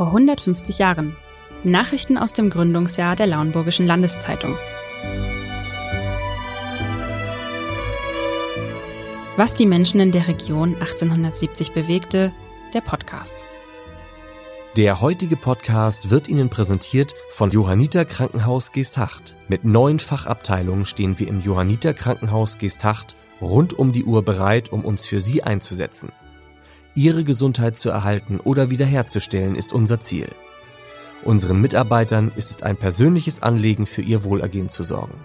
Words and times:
vor 0.00 0.06
150 0.06 0.78
Jahren. 0.78 1.14
Nachrichten 1.62 2.16
aus 2.16 2.32
dem 2.32 2.48
Gründungsjahr 2.48 3.16
der 3.16 3.26
Lauenburgischen 3.26 3.86
Landeszeitung. 3.86 4.56
Was 9.36 9.54
die 9.56 9.66
Menschen 9.66 10.00
in 10.00 10.10
der 10.10 10.26
Region 10.26 10.74
1870 10.76 11.72
bewegte, 11.72 12.32
der 12.72 12.80
Podcast. 12.80 13.44
Der 14.78 15.02
heutige 15.02 15.36
Podcast 15.36 16.08
wird 16.08 16.28
Ihnen 16.28 16.48
präsentiert 16.48 17.12
von 17.28 17.50
Johanniter 17.50 18.06
Krankenhaus 18.06 18.72
Geesthacht. 18.72 19.36
Mit 19.48 19.66
neun 19.66 19.98
Fachabteilungen 19.98 20.86
stehen 20.86 21.18
wir 21.18 21.28
im 21.28 21.42
Johanniter 21.42 21.92
Krankenhaus 21.92 22.56
Geesthacht 22.56 23.16
rund 23.42 23.74
um 23.74 23.92
die 23.92 24.06
Uhr 24.06 24.24
bereit, 24.24 24.72
um 24.72 24.82
uns 24.82 25.04
für 25.04 25.20
Sie 25.20 25.42
einzusetzen. 25.42 26.10
Ihre 26.94 27.24
Gesundheit 27.24 27.76
zu 27.76 27.90
erhalten 27.90 28.40
oder 28.40 28.70
wiederherzustellen 28.70 29.54
ist 29.54 29.72
unser 29.72 30.00
Ziel. 30.00 30.28
Unseren 31.24 31.60
Mitarbeitern 31.60 32.32
ist 32.34 32.50
es 32.50 32.62
ein 32.62 32.76
persönliches 32.76 33.42
Anliegen, 33.42 33.86
für 33.86 34.02
ihr 34.02 34.24
Wohlergehen 34.24 34.68
zu 34.68 34.82
sorgen. 34.84 35.18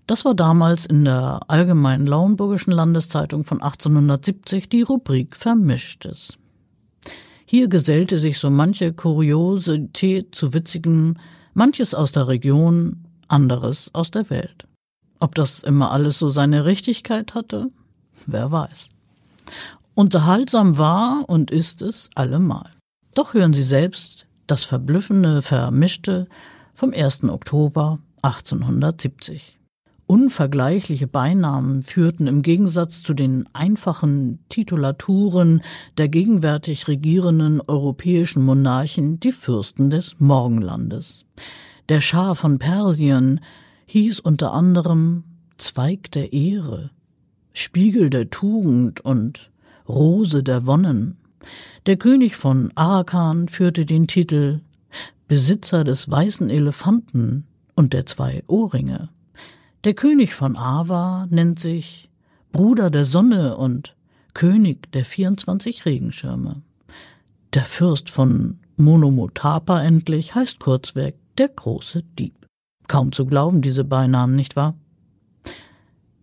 das 0.07 0.25
war 0.25 0.35
damals 0.35 0.85
in 0.85 1.05
der 1.05 1.41
Allgemeinen 1.47 2.05
Lauenburgischen 2.05 2.71
Landeszeitung 2.71 3.43
von 3.43 3.61
1870 3.61 4.69
die 4.69 4.81
Rubrik 4.83 5.35
Vermischtes. 5.35 6.37
Hier 7.45 7.67
gesellte 7.67 8.17
sich 8.17 8.39
so 8.39 8.49
manche 8.49 8.93
Kuriosität 8.93 10.33
zu 10.33 10.53
witzigen, 10.53 11.19
manches 11.53 11.93
aus 11.93 12.11
der 12.11 12.27
Region, 12.27 13.05
anderes 13.27 13.89
aus 13.93 14.11
der 14.11 14.29
Welt. 14.29 14.67
Ob 15.19 15.35
das 15.35 15.63
immer 15.63 15.91
alles 15.91 16.19
so 16.19 16.29
seine 16.29 16.65
Richtigkeit 16.65 17.33
hatte? 17.33 17.71
Wer 18.27 18.51
weiß. 18.51 18.89
Unterhaltsam 19.93 20.77
war 20.77 21.23
und 21.27 21.51
ist 21.51 21.81
es 21.81 22.09
allemal. 22.15 22.71
Doch 23.13 23.33
hören 23.33 23.53
Sie 23.53 23.63
selbst 23.63 24.25
das 24.47 24.63
verblüffende 24.63 25.41
Vermischte 25.41 26.27
vom 26.73 26.93
1. 26.93 27.23
Oktober 27.23 27.99
1870. 28.21 29.57
Unvergleichliche 30.07 31.07
Beinamen 31.07 31.81
führten 31.81 32.27
im 32.27 32.43
Gegensatz 32.43 33.01
zu 33.01 33.15
den 33.15 33.45
einfachen 33.53 34.37
Titulaturen 34.49 35.61
der 35.97 36.09
gegenwärtig 36.09 36.87
regierenden 36.87 37.59
europäischen 37.61 38.43
Monarchen 38.43 39.19
die 39.19 39.31
Fürsten 39.31 39.89
des 39.89 40.15
Morgenlandes. 40.19 41.25
Der 41.89 42.01
Schah 42.01 42.35
von 42.35 42.59
Persien 42.59 43.39
hieß 43.87 44.19
unter 44.19 44.53
anderem 44.53 45.23
Zweig 45.57 46.11
der 46.11 46.33
Ehre, 46.33 46.91
Spiegel 47.53 48.11
der 48.11 48.29
Tugend 48.29 49.01
und 49.01 49.51
Rose 49.87 50.43
der 50.43 50.67
Wonnen. 50.67 51.17
Der 51.87 51.97
König 51.97 52.35
von 52.35 52.71
Arakan 52.75 53.47
führte 53.47 53.85
den 53.85 54.05
Titel 54.05 54.61
Besitzer 55.27 55.83
des 55.83 56.09
weißen 56.11 56.51
Elefanten 56.51 57.45
und 57.73 57.93
der 57.93 58.05
zwei 58.05 58.43
Ohrringe. 58.47 59.09
Der 59.85 59.93
König 59.93 60.33
von 60.33 60.57
Ava 60.57 61.27
nennt 61.29 61.59
sich 61.59 62.09
Bruder 62.51 62.89
der 62.89 63.05
Sonne 63.05 63.55
und 63.55 63.95
König 64.33 64.91
der 64.91 65.05
24 65.05 65.85
Regenschirme. 65.85 66.63
Der 67.53 67.63
Fürst 67.63 68.09
von 68.09 68.59
Monomotapa 68.75 69.81
endlich 69.81 70.35
heißt 70.35 70.59
kurzweg 70.59 71.15
der 71.37 71.49
große 71.49 72.03
Dieb. 72.19 72.33
Kaum 72.87 73.11
zu 73.11 73.25
glauben, 73.25 73.61
diese 73.61 73.83
Beinamen, 73.83 74.35
nicht 74.35 74.55
wahr? 74.55 74.75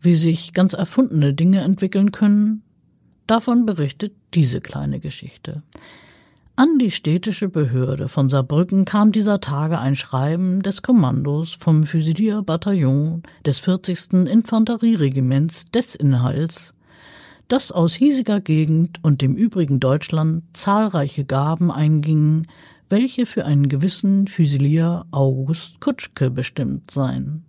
Wie 0.00 0.16
sich 0.16 0.53
ganz 0.53 0.72
erfundene 0.75 1.32
Dinge 1.32 1.60
entwickeln 1.60 2.12
können, 2.12 2.62
Davon 3.26 3.65
berichtet 3.66 4.12
diese 4.34 4.60
kleine 4.60 5.00
Geschichte. 5.00 5.62
An 6.54 6.78
die 6.78 6.90
städtische 6.90 7.48
Behörde 7.48 8.08
von 8.08 8.28
Saarbrücken 8.28 8.84
kam 8.84 9.10
dieser 9.10 9.40
Tage 9.40 9.78
ein 9.78 9.94
Schreiben 9.94 10.62
des 10.62 10.82
Kommandos 10.82 11.54
vom 11.54 11.84
Füsilierbataillon 11.84 13.22
des 13.46 13.58
40. 13.60 14.12
Infanterieregiments 14.28 15.64
des 15.70 15.94
Inhalts, 15.94 16.74
dass 17.48 17.72
aus 17.72 17.94
hiesiger 17.94 18.41
Gegend 18.41 19.02
und 19.02 19.22
dem 19.22 19.34
übrigen 19.34 19.80
Deutschland 19.80 20.44
zahlreiche 20.52 21.24
Gaben 21.24 21.70
eingingen, 21.70 22.46
welche 22.91 23.24
für 23.24 23.46
einen 23.46 23.70
gewissen 23.70 24.26
Füsilier 24.26 25.06
August 25.10 25.80
Kutschke 25.80 26.30
bestimmt 26.30 26.91
seien. 26.91 27.44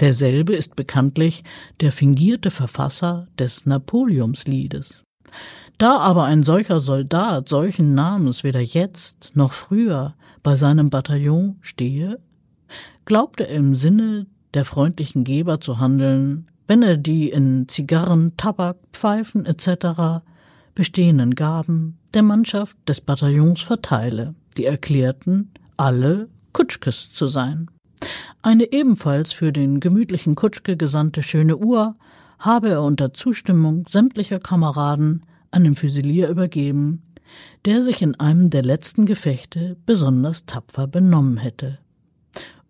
Derselbe 0.00 0.54
ist 0.54 0.74
bekanntlich 0.74 1.44
der 1.80 1.92
fingierte 1.92 2.50
Verfasser 2.50 3.28
des 3.38 3.66
Napoleonsliedes. 3.66 5.02
Da 5.80 5.96
aber 5.96 6.24
ein 6.24 6.42
solcher 6.42 6.78
Soldat 6.78 7.48
solchen 7.48 7.94
Namens 7.94 8.44
weder 8.44 8.60
jetzt 8.60 9.30
noch 9.32 9.54
früher 9.54 10.12
bei 10.42 10.54
seinem 10.54 10.90
Bataillon 10.90 11.56
stehe, 11.62 12.20
glaubt 13.06 13.40
er 13.40 13.48
im 13.48 13.74
Sinne 13.74 14.26
der 14.52 14.66
freundlichen 14.66 15.24
Geber 15.24 15.58
zu 15.62 15.78
handeln, 15.78 16.46
wenn 16.66 16.82
er 16.82 16.98
die 16.98 17.30
in 17.30 17.66
Zigarren, 17.66 18.36
Tabak, 18.36 18.76
Pfeifen 18.92 19.46
etc. 19.46 20.22
bestehenden 20.74 21.34
Gaben 21.34 21.96
der 22.12 22.24
Mannschaft 22.24 22.76
des 22.86 23.00
Bataillons 23.00 23.62
verteile, 23.62 24.34
die 24.58 24.66
erklärten, 24.66 25.50
alle 25.78 26.28
Kutschkes 26.52 27.08
zu 27.14 27.26
sein. 27.26 27.70
Eine 28.42 28.70
ebenfalls 28.70 29.32
für 29.32 29.50
den 29.50 29.80
gemütlichen 29.80 30.34
Kutschke 30.34 30.76
gesandte 30.76 31.22
schöne 31.22 31.56
Uhr 31.56 31.96
habe 32.38 32.68
er 32.68 32.82
unter 32.82 33.14
Zustimmung 33.14 33.86
sämtlicher 33.88 34.40
Kameraden 34.40 35.22
an 35.50 35.64
den 35.64 35.74
Füsilier 35.74 36.28
übergeben, 36.28 37.02
der 37.64 37.82
sich 37.82 38.02
in 38.02 38.18
einem 38.18 38.50
der 38.50 38.62
letzten 38.62 39.06
Gefechte 39.06 39.76
besonders 39.86 40.46
tapfer 40.46 40.86
benommen 40.86 41.36
hätte 41.36 41.78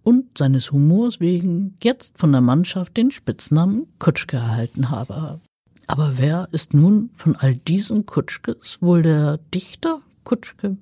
und 0.02 0.38
seines 0.38 0.72
Humors 0.72 1.20
wegen 1.20 1.76
jetzt 1.82 2.12
von 2.16 2.32
der 2.32 2.40
Mannschaft 2.40 2.96
den 2.96 3.10
Spitznamen 3.10 3.86
Kutschke 3.98 4.38
erhalten 4.38 4.90
habe. 4.90 5.40
Aber 5.86 6.12
wer 6.16 6.48
ist 6.52 6.72
nun 6.74 7.10
von 7.14 7.36
all 7.36 7.54
diesen 7.54 8.06
Kutschkes 8.06 8.80
wohl 8.80 9.02
der 9.02 9.38
Dichter 9.52 10.02
Kutschke? 10.24 10.76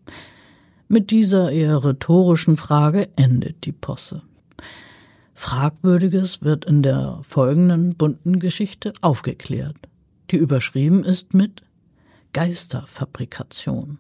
Mit 0.89 1.11
dieser 1.11 1.51
eher 1.51 1.85
rhetorischen 1.85 2.57
Frage 2.57 3.09
endet 3.17 3.65
die 3.65 3.73
Posse. 3.73 4.23
Fragwürdiges 5.35 6.43
wird 6.43 6.65
in 6.65 6.83
der 6.83 7.21
folgenden 7.23 7.95
bunten 7.95 8.39
Geschichte 8.39 8.93
aufgeklärt, 9.01 9.77
die 10.31 10.37
überschrieben 10.37 11.05
ist 11.05 11.33
mit 11.33 11.63
Geisterfabrikation. 12.33 13.99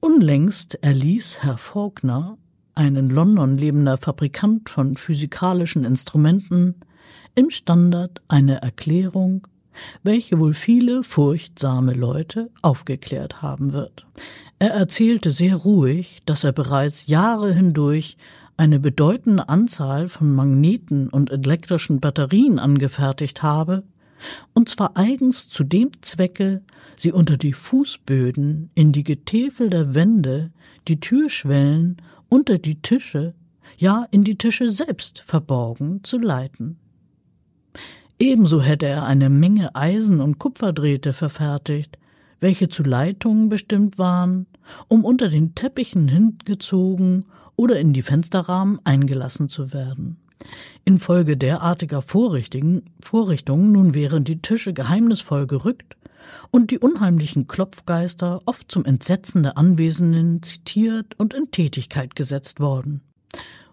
Unlängst 0.00 0.82
erließ 0.82 1.38
Herr 1.42 1.58
Faulkner, 1.58 2.38
ein 2.74 2.96
in 2.96 3.10
London 3.10 3.56
lebender 3.56 3.98
Fabrikant 3.98 4.70
von 4.70 4.96
physikalischen 4.96 5.84
Instrumenten, 5.84 6.74
im 7.34 7.50
Standard 7.50 8.20
eine 8.28 8.62
Erklärung, 8.62 9.46
welche 10.02 10.38
wohl 10.38 10.54
viele 10.54 11.02
furchtsame 11.02 11.92
Leute 11.92 12.50
aufgeklärt 12.62 13.42
haben 13.42 13.72
wird. 13.72 14.06
Er 14.58 14.70
erzählte 14.70 15.30
sehr 15.30 15.56
ruhig, 15.56 16.22
dass 16.26 16.44
er 16.44 16.52
bereits 16.52 17.06
Jahre 17.06 17.52
hindurch 17.52 18.16
eine 18.56 18.78
bedeutende 18.78 19.48
Anzahl 19.48 20.08
von 20.08 20.34
Magneten 20.34 21.08
und 21.08 21.30
elektrischen 21.30 22.00
Batterien 22.00 22.58
angefertigt 22.58 23.42
habe, 23.42 23.82
und 24.54 24.68
zwar 24.68 24.96
eigens 24.96 25.48
zu 25.48 25.64
dem 25.64 25.90
Zwecke, 26.02 26.62
sie 26.98 27.12
unter 27.12 27.36
die 27.36 27.52
Fußböden, 27.52 28.70
in 28.74 28.92
die 28.92 29.04
Getäfel 29.04 29.70
der 29.70 29.94
Wände, 29.94 30.50
die 30.88 31.00
Türschwellen, 31.00 31.96
unter 32.28 32.58
die 32.58 32.80
Tische, 32.80 33.34
ja 33.76 34.06
in 34.10 34.24
die 34.24 34.36
Tische 34.36 34.70
selbst 34.70 35.20
verborgen 35.20 36.04
zu 36.04 36.18
leiten. 36.18 36.78
Ebenso 38.18 38.62
hätte 38.62 38.86
er 38.86 39.04
eine 39.04 39.30
Menge 39.30 39.74
Eisen- 39.74 40.20
und 40.20 40.38
Kupferdrähte 40.38 41.12
verfertigt, 41.12 41.98
welche 42.38 42.68
zu 42.68 42.82
Leitungen 42.82 43.48
bestimmt 43.48 43.98
waren, 43.98 44.46
um 44.88 45.04
unter 45.04 45.28
den 45.28 45.54
Teppichen 45.54 46.08
hingezogen 46.08 47.24
oder 47.56 47.78
in 47.78 47.92
die 47.92 48.02
Fensterrahmen 48.02 48.80
eingelassen 48.84 49.48
zu 49.48 49.72
werden. 49.72 50.16
Infolge 50.84 51.36
derartiger 51.36 52.02
Vorrichtungen 52.02 52.82
nun 53.00 53.94
wären 53.94 54.24
die 54.24 54.42
Tische 54.42 54.72
geheimnisvoll 54.72 55.46
gerückt 55.46 55.96
und 56.50 56.70
die 56.70 56.78
unheimlichen 56.78 57.46
Klopfgeister 57.46 58.40
oft 58.46 58.70
zum 58.70 58.84
Entsetzen 58.84 59.42
der 59.42 59.58
Anwesenden 59.58 60.42
zitiert 60.42 61.18
und 61.18 61.34
in 61.34 61.50
Tätigkeit 61.50 62.14
gesetzt 62.16 62.60
worden. 62.60 63.02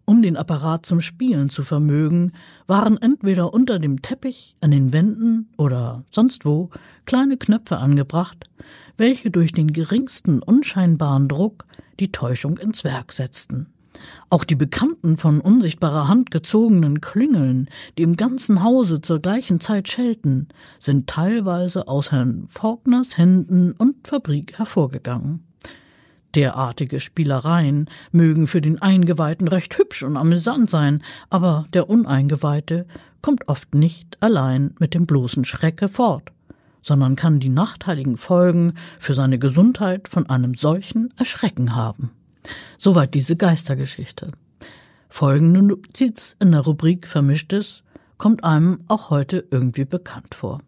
Um 0.09 0.23
den 0.23 0.37
Apparat 0.37 0.87
zum 0.87 1.01
Spielen 1.01 1.49
zu 1.49 1.61
vermögen, 1.61 2.31
waren 2.65 2.99
entweder 2.99 3.53
unter 3.53 3.77
dem 3.77 4.01
Teppich, 4.01 4.55
an 4.59 4.71
den 4.71 4.91
Wänden 4.91 5.49
oder 5.55 6.03
sonst 6.09 6.45
wo 6.45 6.71
kleine 7.05 7.37
Knöpfe 7.37 7.77
angebracht, 7.77 8.49
welche 8.97 9.29
durch 9.29 9.51
den 9.51 9.71
geringsten 9.71 10.41
unscheinbaren 10.41 11.27
Druck 11.27 11.67
die 11.99 12.11
Täuschung 12.11 12.57
ins 12.57 12.83
Werk 12.83 13.13
setzten. 13.13 13.67
Auch 14.31 14.45
die 14.45 14.55
bekannten 14.55 15.17
von 15.17 15.41
unsichtbarer 15.41 16.07
Hand 16.07 16.31
gezogenen 16.31 17.01
Klingeln, 17.01 17.69
die 17.99 18.01
im 18.01 18.15
ganzen 18.15 18.63
Hause 18.63 19.01
zur 19.01 19.19
gleichen 19.19 19.59
Zeit 19.59 19.89
schelten, 19.89 20.47
sind 20.79 21.05
teilweise 21.05 21.87
aus 21.87 22.11
Herrn 22.11 22.47
Faulkners 22.47 23.19
Händen 23.19 23.73
und 23.73 24.07
Fabrik 24.07 24.57
hervorgegangen. 24.57 25.48
Derartige 26.35 26.99
Spielereien 26.99 27.89
mögen 28.11 28.47
für 28.47 28.61
den 28.61 28.81
Eingeweihten 28.81 29.47
recht 29.47 29.77
hübsch 29.77 30.03
und 30.03 30.15
amüsant 30.15 30.69
sein, 30.69 31.01
aber 31.29 31.65
der 31.73 31.89
Uneingeweihte 31.89 32.85
kommt 33.21 33.47
oft 33.47 33.73
nicht 33.73 34.17
allein 34.21 34.75
mit 34.79 34.93
dem 34.93 35.05
bloßen 35.07 35.43
Schrecke 35.43 35.89
fort, 35.89 36.31
sondern 36.83 37.15
kann 37.15 37.39
die 37.39 37.49
nachteiligen 37.49 38.17
Folgen 38.17 38.73
für 38.99 39.15
seine 39.15 39.39
Gesundheit 39.39 40.07
von 40.07 40.29
einem 40.29 40.53
solchen 40.53 41.11
Erschrecken 41.17 41.75
haben. 41.75 42.11
Soweit 42.77 43.15
diese 43.15 43.35
Geistergeschichte. 43.35 44.31
Folgende 45.09 45.63
Notiz 45.63 46.35
in 46.39 46.51
der 46.51 46.61
Rubrik 46.61 47.07
Vermischtes 47.07 47.83
kommt 48.17 48.43
einem 48.43 48.81
auch 48.87 49.09
heute 49.09 49.45
irgendwie 49.49 49.85
bekannt 49.85 50.35
vor. 50.35 50.59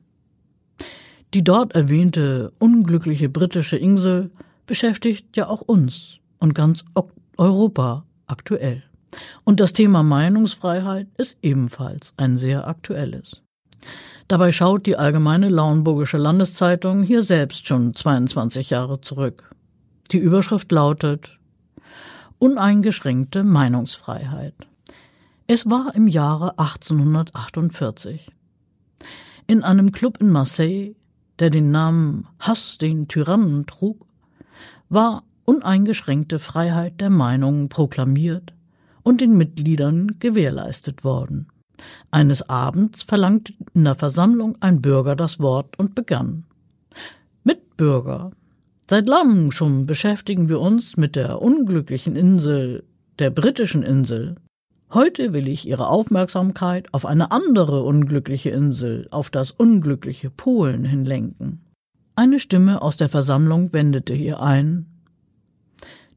Die 1.36 1.44
dort 1.44 1.76
erwähnte 1.76 2.52
unglückliche 2.60 3.30
britische 3.30 3.78
Insel 3.78 4.32
beschäftigt 4.72 5.36
ja 5.36 5.50
auch 5.50 5.60
uns 5.60 6.20
und 6.40 6.56
ganz 6.56 6.86
Europa 7.36 8.06
aktuell. 8.26 8.84
Und 9.44 9.60
das 9.60 9.74
Thema 9.74 10.02
Meinungsfreiheit 10.02 11.10
ist 11.18 11.36
ebenfalls 11.42 12.14
ein 12.16 12.38
sehr 12.38 12.70
aktuelles. 12.70 13.42
Dabei 14.30 14.54
schaut 14.54 14.86
die 14.86 14.96
Allgemeine 14.96 15.50
Lauenburgische 15.50 16.18
Landeszeitung 16.18 17.04
hier 17.04 17.22
selbst 17.22 17.68
schon 17.68 17.94
22 17.94 18.70
Jahre 18.70 19.02
zurück. 19.02 19.54
Die 20.14 20.20
Überschrift 20.20 20.72
lautet 20.72 21.38
Uneingeschränkte 22.40 23.44
Meinungsfreiheit. 23.44 24.56
Es 25.48 25.70
war 25.70 25.94
im 25.96 26.08
Jahre 26.08 26.58
1848. 26.58 28.32
In 29.48 29.64
einem 29.64 29.92
Club 29.92 30.20
in 30.22 30.30
Marseille, 30.30 30.96
der 31.40 31.50
den 31.50 31.72
Namen 31.72 32.26
Hass 32.40 32.78
den 32.78 33.10
Tyrannen 33.10 33.66
trug, 33.66 34.06
war 34.92 35.24
uneingeschränkte 35.46 36.38
Freiheit 36.38 37.00
der 37.00 37.10
Meinung 37.10 37.70
proklamiert 37.70 38.54
und 39.04 39.22
den 39.22 39.38
Mitgliedern 39.38 40.18
gewährleistet 40.20 41.04
worden. 41.04 41.48
Eines 42.12 42.48
Abends 42.48 43.04
verlangte 43.04 43.54
in 43.74 43.86
der 43.86 43.96
Versammlung 43.96 44.58
ein 44.60 44.82
Bürger 44.82 45.16
das 45.16 45.40
Wort 45.40 45.80
und 45.80 45.96
begann. 45.96 46.44
Mitbürger, 47.44 48.32
seit 48.90 49.08
langem 49.08 49.52
schon 49.52 49.88
beschäftigen 49.88 50.50
wir 50.50 50.60
uns 50.60 50.98
mit 50.98 51.16
der 51.16 51.42
unglücklichen 51.42 52.16
Insel, 52.16 52.84
der 53.18 53.30
britischen 53.30 53.84
Insel. 53.84 54.36
Heute 54.94 55.34
will 55.34 55.48
ich 55.48 55.68
Ihre 55.68 55.88
Aufmerksamkeit 55.88 56.94
auf 56.94 57.06
eine 57.06 57.32
andere 57.32 57.84
unglückliche 57.84 58.50
Insel, 58.50 59.08
auf 59.10 59.30
das 59.30 59.52
unglückliche 59.52 60.30
Polen 60.30 60.84
hinlenken. 60.84 61.62
Eine 62.22 62.38
Stimme 62.38 62.84
aus 62.84 62.98
der 62.98 63.10
Versammlung 63.10 63.74
wendete 63.74 64.14
hier 64.14 64.44
ein. 64.44 64.86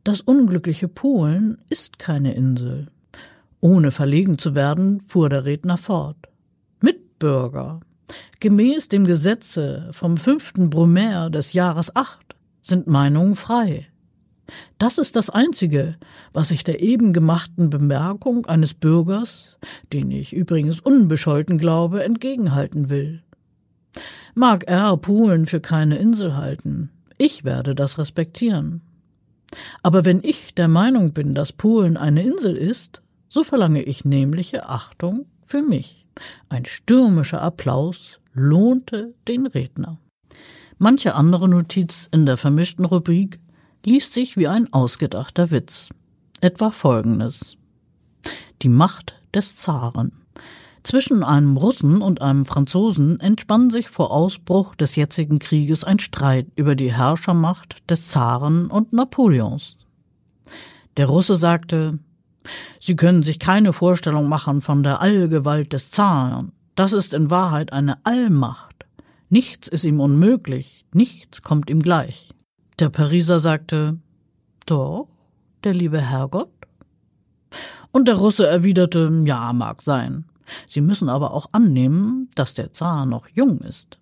Das 0.02 0.20
unglückliche 0.20 0.86
Polen 0.86 1.56
ist 1.70 1.98
keine 1.98 2.34
Insel. 2.34 2.88
Ohne 3.60 3.90
verlegen 3.90 4.36
zu 4.36 4.54
werden, 4.54 5.00
fuhr 5.08 5.30
der 5.30 5.46
Redner 5.46 5.78
fort. 5.78 6.18
Mitbürger, 6.82 7.80
gemäß 8.38 8.90
dem 8.90 9.06
Gesetze 9.06 9.88
vom 9.92 10.18
5. 10.18 10.68
Brumaire 10.68 11.30
des 11.30 11.54
Jahres 11.54 11.96
8 11.96 12.36
sind 12.62 12.86
Meinungen 12.86 13.34
frei. 13.34 13.86
Das 14.76 14.98
ist 14.98 15.16
das 15.16 15.30
Einzige, 15.30 15.96
was 16.34 16.50
ich 16.50 16.64
der 16.64 16.82
eben 16.82 17.14
gemachten 17.14 17.70
Bemerkung 17.70 18.44
eines 18.44 18.74
Bürgers, 18.74 19.56
den 19.94 20.10
ich 20.10 20.34
übrigens 20.34 20.80
unbescholten 20.80 21.56
glaube, 21.56 22.04
entgegenhalten 22.04 22.90
will. 22.90 23.22
Mag 24.35 24.64
er 24.67 24.96
Polen 24.96 25.46
für 25.46 25.61
keine 25.61 25.96
Insel 25.96 26.37
halten. 26.37 26.91
Ich 27.19 27.44
werde 27.44 27.75
das 27.75 27.99
respektieren. 27.99 28.82
Aber 29.82 30.05
wenn 30.05 30.20
ich 30.23 30.55
der 30.55 30.69
Meinung 30.69 31.12
bin, 31.12 31.35
dass 31.35 31.52
Polen 31.52 31.96
eine 31.96 32.23
Insel 32.23 32.56
ist, 32.56 33.02
so 33.29 33.44
verlange 33.44 33.82
ich 33.82 34.05
nämliche 34.05 34.69
Achtung 34.69 35.26
für 35.44 35.62
mich. 35.62 36.06
Ein 36.49 36.64
stürmischer 36.64 37.43
Applaus 37.43 38.20
lohnte 38.32 39.14
den 39.29 39.46
Redner. 39.46 39.99
Manche 40.79 41.14
andere 41.14 41.49
Notiz 41.49 42.08
in 42.11 42.26
der 42.26 42.37
vermischten 42.37 42.85
Rubrik 42.85 43.38
liest 43.85 44.14
sich 44.14 44.37
wie 44.37 44.49
ein 44.49 44.73
ausgedachter 44.73 45.50
Witz. 45.50 45.88
Etwa 46.40 46.70
folgendes. 46.70 47.56
Die 48.62 48.69
Macht 48.69 49.14
des 49.35 49.56
Zaren. 49.56 50.24
Zwischen 50.84 51.22
einem 51.22 51.56
Russen 51.56 52.02
und 52.02 52.20
einem 52.20 52.44
Franzosen 52.44 53.19
entspann 53.19 53.70
sich 53.70 53.88
vor 53.88 54.10
Ausbruch 54.10 54.75
des 54.75 54.96
jetzigen 54.96 55.38
Krieges 55.38 55.82
ein 55.82 55.98
Streit 55.98 56.46
über 56.56 56.76
die 56.76 56.92
Herrschermacht 56.92 57.82
des 57.90 58.08
Zaren 58.08 58.66
und 58.66 58.92
Napoleons. 58.92 59.78
Der 60.98 61.06
Russe 61.06 61.36
sagte, 61.36 61.98
Sie 62.81 62.96
können 62.96 63.22
sich 63.22 63.38
keine 63.38 63.72
Vorstellung 63.72 64.28
machen 64.28 64.60
von 64.60 64.82
der 64.82 65.00
Allgewalt 65.00 65.72
des 65.72 65.90
Zaren. 65.90 66.52
Das 66.75 66.92
ist 66.92 67.14
in 67.14 67.30
Wahrheit 67.30 67.72
eine 67.72 68.04
Allmacht. 68.04 68.84
Nichts 69.30 69.69
ist 69.69 69.84
ihm 69.84 70.00
unmöglich, 70.00 70.84
nichts 70.92 71.40
kommt 71.40 71.70
ihm 71.70 71.80
gleich. 71.80 72.34
Der 72.78 72.90
Pariser 72.90 73.40
sagte, 73.40 73.96
Doch, 74.66 75.08
der 75.64 75.72
liebe 75.72 76.02
Herrgott. 76.02 76.50
Und 77.90 78.06
der 78.06 78.16
Russe 78.16 78.46
erwiderte, 78.46 79.10
ja, 79.25 79.50
mag 79.54 79.80
sein. 79.80 80.26
Sie 80.69 80.81
müssen 80.81 81.08
aber 81.08 81.32
auch 81.32 81.49
annehmen, 81.52 82.29
dass 82.35 82.55
der 82.55 82.73
Zar 82.73 83.06
noch 83.06 83.29
jung 83.29 83.58
ist. 83.61 83.99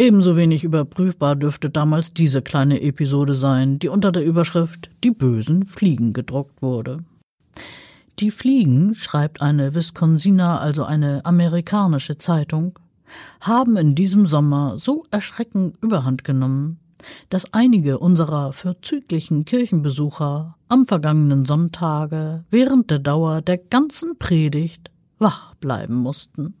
Ebenso 0.00 0.36
wenig 0.36 0.62
überprüfbar 0.62 1.34
dürfte 1.34 1.70
damals 1.70 2.14
diese 2.14 2.40
kleine 2.40 2.80
Episode 2.82 3.34
sein, 3.34 3.80
die 3.80 3.88
unter 3.88 4.12
der 4.12 4.24
Überschrift 4.24 4.90
Die 5.02 5.10
bösen 5.10 5.66
Fliegen 5.66 6.12
gedruckt 6.12 6.62
wurde. 6.62 7.04
Die 8.20 8.30
Fliegen, 8.30 8.94
schreibt 8.94 9.42
eine 9.42 9.74
Wisconsiner, 9.74 10.60
also 10.60 10.84
eine 10.84 11.24
amerikanische 11.24 12.16
Zeitung, 12.16 12.78
haben 13.40 13.76
in 13.76 13.94
diesem 13.94 14.26
Sommer 14.26 14.78
so 14.78 15.04
erschreckend 15.10 15.76
überhand 15.80 16.22
genommen, 16.24 16.78
dass 17.30 17.52
einige 17.52 17.98
unserer 17.98 18.52
vorzüglichen 18.52 19.44
Kirchenbesucher 19.44 20.56
am 20.68 20.86
vergangenen 20.86 21.44
Sonntage 21.44 22.44
während 22.50 22.90
der 22.90 22.98
Dauer 22.98 23.40
der 23.40 23.58
ganzen 23.58 24.18
Predigt 24.18 24.90
wach 25.18 25.54
bleiben 25.56 25.94
mussten. 25.94 26.54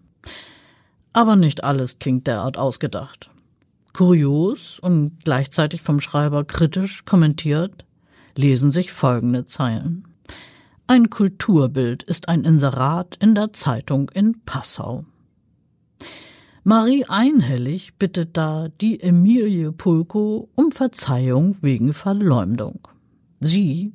Aber 1.12 1.36
nicht 1.36 1.64
alles 1.64 1.98
klingt 1.98 2.26
derart 2.26 2.56
ausgedacht. 2.58 3.30
Kurios 3.92 4.78
und 4.78 5.24
gleichzeitig 5.24 5.82
vom 5.82 6.00
Schreiber 6.00 6.44
kritisch 6.44 7.04
kommentiert 7.04 7.84
lesen 8.36 8.70
sich 8.70 8.92
folgende 8.92 9.44
Zeilen. 9.44 10.06
Ein 10.86 11.10
Kulturbild 11.10 12.04
ist 12.04 12.28
ein 12.28 12.44
Inserat 12.44 13.16
in 13.16 13.34
der 13.34 13.52
Zeitung 13.52 14.08
in 14.10 14.40
Passau. 14.44 15.04
Marie 16.64 17.04
Einhellig 17.06 17.94
bittet 17.98 18.36
da 18.36 18.68
die 18.80 19.00
Emilie 19.00 19.72
Pulko 19.72 20.48
um 20.54 20.70
Verzeihung 20.70 21.56
wegen 21.60 21.92
Verleumdung. 21.92 22.86
Sie, 23.40 23.92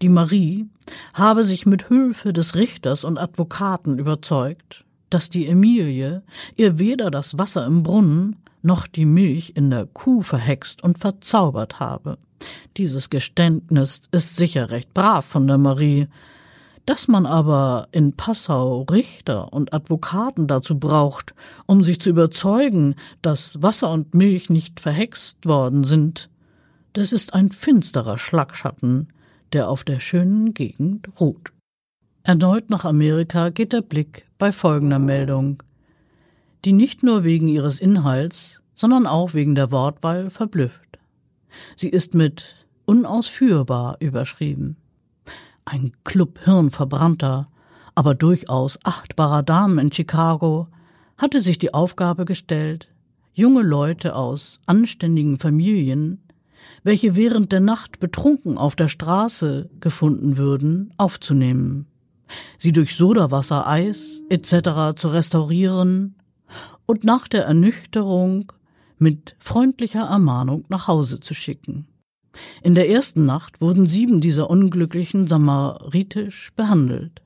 die 0.00 0.08
Marie, 0.08 0.66
habe 1.14 1.44
sich 1.44 1.66
mit 1.66 1.88
Hilfe 1.88 2.32
des 2.32 2.54
Richters 2.54 3.04
und 3.04 3.18
Advokaten 3.18 3.98
überzeugt, 3.98 4.84
dass 5.10 5.28
die 5.28 5.46
Emilie 5.46 6.22
ihr 6.56 6.78
weder 6.78 7.10
das 7.10 7.38
Wasser 7.38 7.66
im 7.66 7.82
Brunnen 7.82 8.36
noch 8.62 8.86
die 8.86 9.04
Milch 9.04 9.52
in 9.56 9.70
der 9.70 9.86
Kuh 9.86 10.22
verhext 10.22 10.82
und 10.82 10.98
verzaubert 10.98 11.80
habe. 11.80 12.18
Dieses 12.76 13.10
Geständnis 13.10 14.02
ist 14.10 14.36
sicher 14.36 14.70
recht 14.70 14.94
brav 14.94 15.24
von 15.24 15.46
der 15.46 15.58
Marie, 15.58 16.08
dass 16.86 17.06
man 17.06 17.26
aber 17.26 17.88
in 17.92 18.14
Passau 18.14 18.82
Richter 18.90 19.52
und 19.52 19.72
Advokaten 19.72 20.48
dazu 20.48 20.78
braucht, 20.78 21.34
um 21.66 21.84
sich 21.84 22.00
zu 22.00 22.10
überzeugen, 22.10 22.96
dass 23.20 23.62
Wasser 23.62 23.90
und 23.92 24.14
Milch 24.14 24.50
nicht 24.50 24.80
verhext 24.80 25.46
worden 25.46 25.84
sind, 25.84 26.28
das 26.92 27.12
ist 27.12 27.34
ein 27.34 27.50
finsterer 27.50 28.18
Schlagschatten, 28.18 29.08
der 29.52 29.68
auf 29.68 29.84
der 29.84 30.00
schönen 30.00 30.54
Gegend 30.54 31.08
ruht. 31.20 31.52
Erneut 32.22 32.70
nach 32.70 32.84
Amerika 32.84 33.48
geht 33.48 33.72
der 33.72 33.82
Blick 33.82 34.26
bei 34.38 34.52
folgender 34.52 34.98
Meldung, 34.98 35.62
die 36.64 36.72
nicht 36.72 37.02
nur 37.02 37.24
wegen 37.24 37.48
ihres 37.48 37.80
Inhalts, 37.80 38.62
sondern 38.74 39.06
auch 39.06 39.34
wegen 39.34 39.54
der 39.54 39.72
Wortwahl 39.72 40.30
verblüfft. 40.30 40.98
Sie 41.76 41.88
ist 41.88 42.14
mit 42.14 42.66
unausführbar 42.84 43.96
überschrieben. 44.00 44.76
ein 45.64 45.92
Club 46.02 46.40
hirnverbrannter, 46.44 47.48
aber 47.94 48.14
durchaus 48.14 48.78
achtbarer 48.84 49.42
Damen 49.42 49.78
in 49.78 49.92
Chicago, 49.92 50.68
hatte 51.18 51.40
sich 51.40 51.58
die 51.58 51.72
Aufgabe 51.72 52.24
gestellt, 52.24 52.88
junge 53.32 53.62
Leute 53.62 54.16
aus 54.16 54.60
anständigen 54.66 55.38
Familien, 55.38 56.21
welche 56.82 57.16
während 57.16 57.52
der 57.52 57.60
Nacht 57.60 58.00
betrunken 58.00 58.58
auf 58.58 58.76
der 58.76 58.88
Straße 58.88 59.70
gefunden 59.80 60.36
würden, 60.36 60.92
aufzunehmen, 60.96 61.86
sie 62.58 62.72
durch 62.72 62.96
Sodawasser, 62.96 63.66
Eis 63.66 64.22
etc. 64.28 64.96
zu 64.96 65.08
restaurieren 65.08 66.16
und 66.86 67.04
nach 67.04 67.28
der 67.28 67.44
Ernüchterung 67.44 68.52
mit 68.98 69.36
freundlicher 69.38 70.06
Ermahnung 70.06 70.64
nach 70.68 70.88
Hause 70.88 71.20
zu 71.20 71.34
schicken. 71.34 71.86
In 72.62 72.74
der 72.74 72.88
ersten 72.88 73.26
Nacht 73.26 73.60
wurden 73.60 73.84
sieben 73.84 74.20
dieser 74.20 74.48
Unglücklichen 74.48 75.26
samaritisch 75.26 76.52
behandelt. 76.56 77.22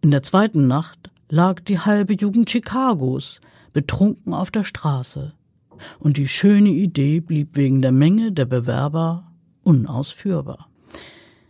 In 0.00 0.10
der 0.10 0.22
zweiten 0.22 0.66
Nacht 0.66 1.10
lag 1.28 1.60
die 1.60 1.78
halbe 1.78 2.14
Jugend 2.14 2.48
Chicagos 2.48 3.40
betrunken 3.72 4.34
auf 4.34 4.50
der 4.50 4.64
Straße, 4.64 5.32
und 5.98 6.16
die 6.16 6.28
schöne 6.28 6.70
Idee 6.70 7.20
blieb 7.20 7.56
wegen 7.56 7.80
der 7.80 7.92
Menge 7.92 8.32
der 8.32 8.44
Bewerber 8.44 9.32
unausführbar. 9.64 10.68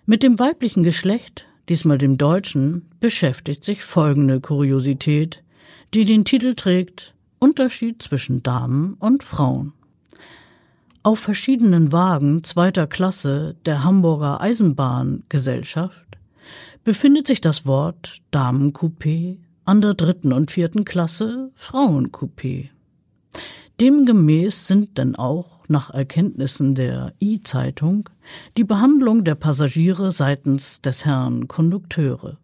Mit 0.06 0.22
dem 0.22 0.38
weiblichen 0.38 0.82
Geschlecht, 0.82 1.46
diesmal 1.68 1.98
dem 1.98 2.18
Deutschen, 2.18 2.88
beschäftigt 3.00 3.64
sich 3.64 3.84
folgende 3.84 4.40
Kuriosität, 4.40 5.42
die 5.94 6.04
den 6.04 6.24
Titel 6.24 6.54
trägt 6.54 7.14
Unterschied 7.38 8.02
zwischen 8.02 8.42
Damen 8.42 8.94
und 8.94 9.22
Frauen. 9.22 9.72
Auf 11.02 11.18
verschiedenen 11.18 11.90
Wagen 11.90 12.44
zweiter 12.44 12.86
Klasse 12.86 13.56
der 13.66 13.82
Hamburger 13.82 14.40
Eisenbahngesellschaft 14.40 16.06
befindet 16.84 17.26
sich 17.26 17.40
das 17.40 17.66
Wort 17.66 18.20
Damencoupé, 18.32 19.38
an 19.64 19.80
der 19.80 19.94
dritten 19.94 20.32
und 20.32 20.50
vierten 20.50 20.84
Klasse 20.84 21.50
Frauencoupé. 21.56 22.68
Demgemäß 23.80 24.66
sind 24.66 24.98
denn 24.98 25.16
auch 25.16 25.64
nach 25.68 25.90
Erkenntnissen 25.90 26.74
der 26.74 27.14
I-Zeitung 27.20 28.08
die 28.56 28.64
Behandlung 28.64 29.24
der 29.24 29.34
Passagiere 29.34 30.12
seitens 30.12 30.80
des 30.82 31.04
Herrn 31.04 31.48
Kondukteure. 31.48 32.38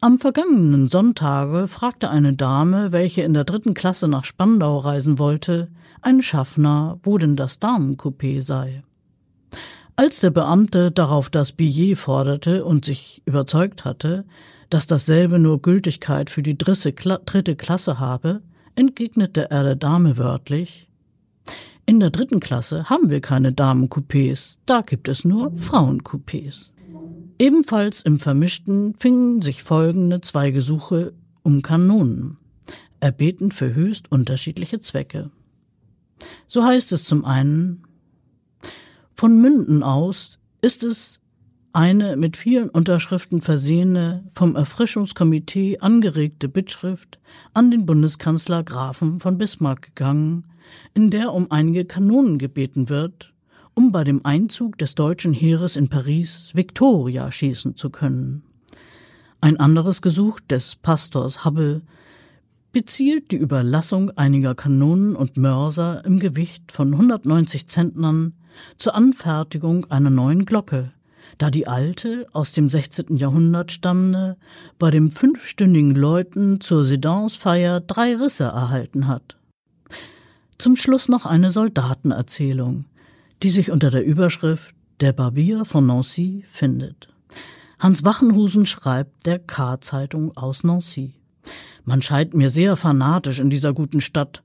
Am 0.00 0.18
vergangenen 0.18 0.88
Sonntage 0.88 1.68
fragte 1.68 2.10
eine 2.10 2.34
Dame, 2.34 2.90
welche 2.90 3.22
in 3.22 3.34
der 3.34 3.44
dritten 3.44 3.72
Klasse 3.72 4.08
nach 4.08 4.24
Spandau 4.24 4.78
reisen 4.78 5.20
wollte, 5.20 5.68
ein 6.00 6.22
Schaffner, 6.22 6.98
wo 7.04 7.18
denn 7.18 7.36
das 7.36 7.60
Damencoupé 7.60 8.42
sei. 8.42 8.82
Als 9.94 10.18
der 10.18 10.30
Beamte 10.30 10.90
darauf 10.90 11.30
das 11.30 11.52
Billet 11.52 11.96
forderte 11.96 12.64
und 12.64 12.84
sich 12.84 13.22
überzeugt 13.26 13.84
hatte, 13.84 14.24
dass 14.70 14.88
dasselbe 14.88 15.38
nur 15.38 15.62
Gültigkeit 15.62 16.30
für 16.30 16.42
die 16.42 16.58
dritte 16.58 17.54
Klasse 17.54 18.00
habe, 18.00 18.40
entgegnete 18.74 19.50
er 19.50 19.62
der 19.62 19.76
Dame 19.76 20.16
wörtlich 20.16 20.88
In 21.84 22.00
der 22.00 22.10
dritten 22.10 22.40
Klasse 22.40 22.88
haben 22.88 23.10
wir 23.10 23.20
keine 23.20 23.50
Damencoupés, 23.50 24.56
da 24.66 24.82
gibt 24.82 25.08
es 25.08 25.24
nur 25.24 25.52
Frauencoupés. 25.56 26.70
Ebenfalls 27.38 28.02
im 28.02 28.18
Vermischten 28.18 28.94
fingen 28.98 29.42
sich 29.42 29.62
folgende 29.62 30.20
zwei 30.20 30.52
Gesuche 30.52 31.12
um 31.42 31.62
Kanonen, 31.62 32.38
erbeten 33.00 33.50
für 33.50 33.74
höchst 33.74 34.12
unterschiedliche 34.12 34.80
Zwecke. 34.80 35.30
So 36.46 36.64
heißt 36.64 36.92
es 36.92 37.04
zum 37.04 37.24
einen, 37.24 37.82
von 39.14 39.40
Münden 39.40 39.82
aus 39.82 40.38
ist 40.60 40.84
es 40.84 41.18
eine 41.72 42.16
mit 42.16 42.36
vielen 42.36 42.68
Unterschriften 42.68 43.40
versehene, 43.40 44.24
vom 44.34 44.56
Erfrischungskomitee 44.56 45.78
angeregte 45.78 46.48
Bittschrift 46.48 47.18
an 47.54 47.70
den 47.70 47.86
Bundeskanzler 47.86 48.62
Grafen 48.62 49.20
von 49.20 49.38
Bismarck 49.38 49.82
gegangen, 49.82 50.44
in 50.94 51.10
der 51.10 51.32
um 51.32 51.50
einige 51.50 51.84
Kanonen 51.84 52.38
gebeten 52.38 52.88
wird, 52.88 53.32
um 53.74 53.90
bei 53.90 54.04
dem 54.04 54.24
Einzug 54.24 54.76
des 54.78 54.94
deutschen 54.94 55.32
Heeres 55.32 55.76
in 55.76 55.88
Paris 55.88 56.50
Victoria 56.54 57.32
schießen 57.32 57.76
zu 57.76 57.90
können. 57.90 58.42
Ein 59.40 59.58
anderes 59.58 60.02
Gesuch 60.02 60.40
des 60.40 60.76
Pastors 60.76 61.44
Hubble 61.44 61.82
bezielt 62.72 63.30
die 63.32 63.36
Überlassung 63.36 64.10
einiger 64.10 64.54
Kanonen 64.54 65.16
und 65.16 65.36
Mörser 65.36 66.04
im 66.04 66.18
Gewicht 66.18 66.70
von 66.72 66.92
190 66.92 67.66
Zentnern 67.66 68.34
zur 68.76 68.94
Anfertigung 68.94 69.90
einer 69.90 70.10
neuen 70.10 70.44
Glocke, 70.44 70.92
da 71.38 71.50
die 71.50 71.66
alte 71.66 72.26
aus 72.32 72.52
dem 72.52 72.68
16. 72.68 73.16
Jahrhundert 73.16 73.72
stammende 73.72 74.36
bei 74.78 74.90
dem 74.90 75.10
fünfstündigen 75.10 75.94
Läuten 75.94 76.60
zur 76.60 76.84
Sedansfeier 76.84 77.80
drei 77.80 78.16
Risse 78.16 78.44
erhalten 78.44 79.06
hat. 79.06 79.36
Zum 80.58 80.76
Schluss 80.76 81.08
noch 81.08 81.26
eine 81.26 81.50
Soldatenerzählung, 81.50 82.84
die 83.42 83.50
sich 83.50 83.70
unter 83.70 83.90
der 83.90 84.04
Überschrift 84.04 84.74
Der 85.00 85.12
Barbier 85.12 85.64
von 85.64 85.86
Nancy 85.86 86.44
findet. 86.52 87.08
Hans 87.78 88.04
Wachenhusen 88.04 88.66
schreibt 88.66 89.26
der 89.26 89.40
K-Zeitung 89.40 90.36
aus 90.36 90.62
Nancy. 90.62 91.14
Man 91.84 92.00
scheint 92.00 92.34
mir 92.34 92.48
sehr 92.48 92.76
fanatisch 92.76 93.40
in 93.40 93.50
dieser 93.50 93.72
guten 93.72 94.00
Stadt, 94.00 94.44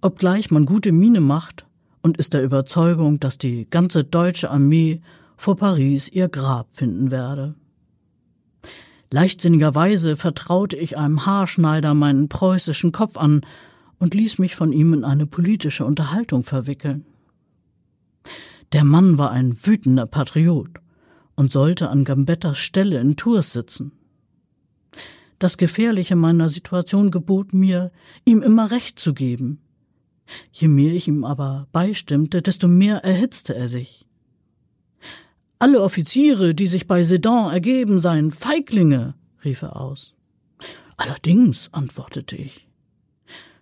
obgleich 0.00 0.50
man 0.50 0.64
gute 0.64 0.92
Miene 0.92 1.20
macht 1.20 1.66
und 2.00 2.16
ist 2.16 2.32
der 2.32 2.42
Überzeugung, 2.42 3.20
dass 3.20 3.36
die 3.36 3.68
ganze 3.68 4.04
deutsche 4.04 4.50
Armee 4.50 5.02
vor 5.40 5.56
Paris 5.56 6.06
ihr 6.10 6.28
Grab 6.28 6.68
finden 6.74 7.10
werde. 7.10 7.54
Leichtsinnigerweise 9.10 10.18
vertraute 10.18 10.76
ich 10.76 10.98
einem 10.98 11.24
Haarschneider 11.24 11.94
meinen 11.94 12.28
preußischen 12.28 12.92
Kopf 12.92 13.16
an 13.16 13.40
und 13.98 14.12
ließ 14.12 14.38
mich 14.38 14.54
von 14.54 14.70
ihm 14.70 14.92
in 14.92 15.02
eine 15.02 15.24
politische 15.24 15.86
Unterhaltung 15.86 16.42
verwickeln. 16.42 17.06
Der 18.72 18.84
Mann 18.84 19.16
war 19.16 19.30
ein 19.30 19.56
wütender 19.62 20.04
Patriot 20.04 20.68
und 21.36 21.50
sollte 21.50 21.88
an 21.88 22.04
Gambettas 22.04 22.58
Stelle 22.58 23.00
in 23.00 23.16
Tours 23.16 23.54
sitzen. 23.54 23.92
Das 25.38 25.56
Gefährliche 25.56 26.16
meiner 26.16 26.50
Situation 26.50 27.10
gebot 27.10 27.54
mir, 27.54 27.92
ihm 28.26 28.42
immer 28.42 28.70
Recht 28.70 28.98
zu 28.98 29.14
geben. 29.14 29.62
Je 30.52 30.68
mehr 30.68 30.92
ich 30.92 31.08
ihm 31.08 31.24
aber 31.24 31.66
beistimmte, 31.72 32.42
desto 32.42 32.68
mehr 32.68 33.04
erhitzte 33.04 33.54
er 33.54 33.68
sich. 33.68 34.04
Alle 35.62 35.82
Offiziere, 35.82 36.54
die 36.54 36.66
sich 36.66 36.86
bei 36.86 37.02
Sedan 37.02 37.52
ergeben, 37.52 38.00
seien 38.00 38.30
Feiglinge, 38.30 39.12
rief 39.44 39.60
er 39.60 39.76
aus. 39.76 40.14
Allerdings, 40.96 41.68
antwortete 41.72 42.34
ich. 42.34 42.66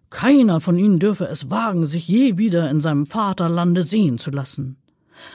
Keiner 0.08 0.60
von 0.60 0.78
ihnen 0.78 1.00
dürfe 1.00 1.26
es 1.26 1.50
wagen, 1.50 1.86
sich 1.86 2.06
je 2.06 2.38
wieder 2.38 2.70
in 2.70 2.80
seinem 2.80 3.04
Vaterlande 3.04 3.82
sehen 3.82 4.18
zu 4.18 4.30
lassen. 4.30 4.76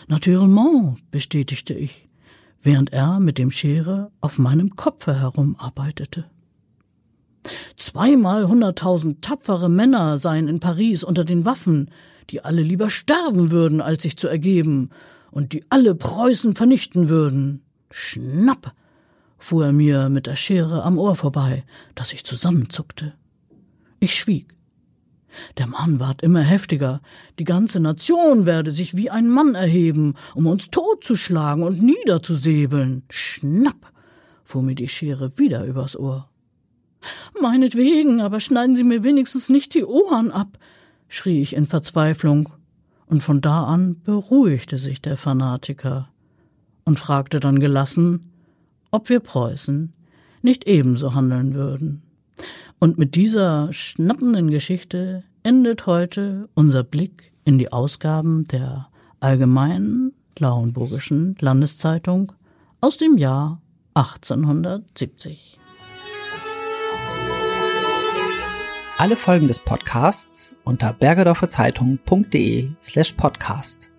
Naturellement, 0.08 1.12
bestätigte 1.12 1.74
ich, 1.74 2.08
während 2.62 2.94
er 2.94 3.20
mit 3.20 3.38
dem 3.38 3.52
Schere 3.52 4.10
auf 4.22 4.40
meinem 4.40 4.78
Kopfe 4.78 5.20
herumarbeitete. 5.20 6.24
Zweimal 7.76 8.48
hunderttausend 8.48 9.22
tapfere 9.22 9.68
Männer 9.68 10.18
seien 10.18 10.48
in 10.48 10.62
Paris 10.62 11.04
unter 11.04 11.26
den 11.26 11.44
Waffen, 11.44 11.92
die 12.30 12.42
alle 12.42 12.62
lieber 12.62 12.90
sterben 12.90 13.52
würden, 13.52 13.82
als 13.82 14.04
sich 14.04 14.16
zu 14.16 14.30
ergeben, 14.30 14.92
und 15.34 15.52
die 15.52 15.66
alle 15.70 15.96
Preußen 15.96 16.56
vernichten 16.56 17.10
würden. 17.10 17.64
Schnapp! 17.90 18.74
fuhr 19.38 19.66
er 19.66 19.74
mir 19.74 20.08
mit 20.08 20.26
der 20.26 20.38
Schere 20.38 20.84
am 20.84 20.98
Ohr 20.98 21.18
vorbei, 21.18 21.66
dass 21.96 22.14
ich 22.14 22.24
zusammenzuckte. 22.24 23.14
Ich 24.00 24.16
schwieg. 24.16 24.56
Der 25.58 25.68
Mann 25.68 26.00
ward 26.00 26.22
immer 26.22 26.42
heftiger. 26.42 27.02
Die 27.40 27.44
ganze 27.44 27.80
Nation 27.80 28.46
werde 28.46 28.72
sich 28.72 28.96
wie 28.96 29.10
ein 29.10 29.28
Mann 29.28 29.56
erheben, 29.56 30.14
um 30.36 30.46
uns 30.46 30.70
totzuschlagen 30.70 31.64
und 31.64 31.82
niederzusäbeln. 31.82 33.04
Schnapp! 33.10 33.92
fuhr 34.44 34.62
mir 34.62 34.76
die 34.76 34.88
Schere 34.88 35.38
wieder 35.38 35.66
übers 35.66 35.98
Ohr. 35.98 36.30
Meinetwegen, 37.42 38.22
aber 38.22 38.40
schneiden 38.40 38.76
Sie 38.76 38.84
mir 38.84 39.04
wenigstens 39.04 39.50
nicht 39.50 39.74
die 39.74 39.84
Ohren 39.84 40.32
ab, 40.32 40.58
schrie 41.10 41.42
ich 41.42 41.56
in 41.56 41.66
Verzweiflung, 41.66 42.50
und 43.08 43.22
von 43.24 43.42
da 43.42 43.66
an 43.66 44.02
beruhigte 44.02 44.78
sich 44.78 45.02
der 45.02 45.18
Fanatiker 45.18 46.10
und 46.86 47.00
fragte 47.00 47.40
dann 47.40 47.60
gelassen, 47.60 48.32
ob 48.92 49.10
wir 49.10 49.20
Preußen 49.20 49.94
nicht 50.42 50.68
ebenso 50.68 51.16
handeln 51.16 51.54
würden. 51.54 52.02
Und 52.80 52.98
mit 52.98 53.16
dieser 53.16 53.72
schnappenden 53.72 54.52
Geschichte 54.52 55.24
endet 55.44 55.86
heute 55.86 56.50
unser 56.54 56.84
Blick 56.84 57.32
in 57.46 57.58
die 57.58 57.72
Ausgaben 57.72 58.46
der 58.46 58.88
Allgemeinen 59.20 60.14
Lauenburgischen 60.38 61.36
Landeszeitung 61.40 62.34
aus 62.82 62.98
dem 62.98 63.18
Jahr 63.18 63.62
1870. 63.94 65.60
Alle 69.04 69.18
Folgen 69.18 69.50
des 69.50 69.60
Podcasts 69.60 70.56
unter 70.64 70.94
bergedorferzeitung.de 70.94 72.70
slash 72.80 73.12
podcast. 73.12 73.90